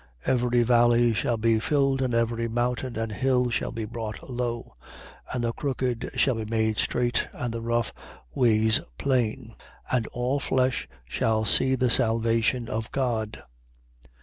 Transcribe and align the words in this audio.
3:5. 0.25 0.33
Every 0.33 0.63
valley 0.63 1.13
shall 1.13 1.37
be 1.37 1.59
filled 1.59 2.01
and 2.01 2.15
every 2.15 2.47
mountain 2.47 2.97
and 2.97 3.11
hill 3.11 3.51
shall 3.51 3.71
be 3.71 3.85
brought 3.85 4.27
low: 4.27 4.73
and 5.31 5.43
the 5.43 5.53
crooked 5.53 6.09
shall 6.15 6.33
be 6.33 6.45
made 6.45 6.79
straight, 6.79 7.27
and 7.33 7.53
the 7.53 7.61
rough 7.61 7.93
ways 8.33 8.81
plain. 8.97 9.53
3:6. 9.91 9.97
And 9.97 10.07
all 10.07 10.39
flesh 10.39 10.87
shall 11.05 11.45
see 11.45 11.75
the 11.75 11.91
salvation 11.91 12.67
of 12.67 12.91
God. 12.91 13.43